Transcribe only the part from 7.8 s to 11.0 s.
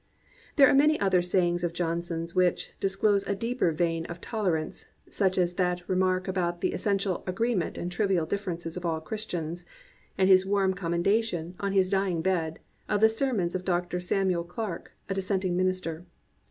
trivial differences of all Christians, and his warm com